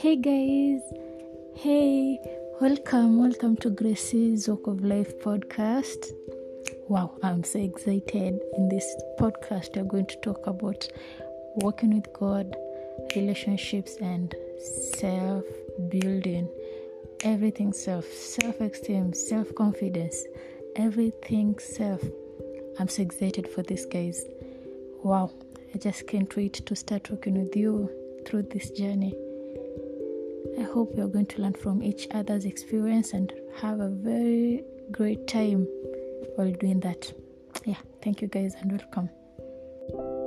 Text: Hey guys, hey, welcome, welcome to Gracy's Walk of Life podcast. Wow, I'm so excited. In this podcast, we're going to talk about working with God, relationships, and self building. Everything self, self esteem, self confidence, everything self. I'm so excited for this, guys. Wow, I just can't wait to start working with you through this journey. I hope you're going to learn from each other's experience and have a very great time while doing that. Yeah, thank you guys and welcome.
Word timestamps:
Hey 0.00 0.14
guys, 0.14 0.80
hey, 1.56 2.20
welcome, 2.60 3.18
welcome 3.18 3.56
to 3.56 3.68
Gracy's 3.68 4.48
Walk 4.48 4.68
of 4.68 4.84
Life 4.84 5.18
podcast. 5.18 6.12
Wow, 6.86 7.18
I'm 7.24 7.42
so 7.42 7.58
excited. 7.58 8.38
In 8.56 8.68
this 8.68 8.86
podcast, 9.18 9.74
we're 9.74 9.82
going 9.82 10.06
to 10.06 10.16
talk 10.20 10.46
about 10.46 10.86
working 11.56 11.96
with 11.96 12.12
God, 12.12 12.54
relationships, 13.16 13.96
and 14.00 14.32
self 15.00 15.42
building. 15.88 16.48
Everything 17.24 17.72
self, 17.72 18.04
self 18.04 18.60
esteem, 18.60 19.12
self 19.12 19.52
confidence, 19.56 20.24
everything 20.76 21.58
self. 21.58 22.04
I'm 22.78 22.86
so 22.86 23.02
excited 23.02 23.48
for 23.48 23.64
this, 23.64 23.84
guys. 23.84 24.24
Wow, 25.02 25.32
I 25.74 25.78
just 25.78 26.06
can't 26.06 26.36
wait 26.36 26.64
to 26.66 26.76
start 26.76 27.10
working 27.10 27.42
with 27.42 27.56
you 27.56 27.90
through 28.24 28.42
this 28.42 28.70
journey. 28.70 29.12
I 30.58 30.62
hope 30.62 30.92
you're 30.96 31.06
going 31.06 31.26
to 31.26 31.42
learn 31.42 31.54
from 31.54 31.84
each 31.84 32.08
other's 32.10 32.44
experience 32.44 33.12
and 33.12 33.32
have 33.60 33.78
a 33.78 33.88
very 33.88 34.64
great 34.90 35.28
time 35.28 35.68
while 36.34 36.50
doing 36.50 36.80
that. 36.80 37.12
Yeah, 37.64 37.76
thank 38.02 38.20
you 38.20 38.26
guys 38.26 38.56
and 38.60 38.72
welcome. 38.72 40.17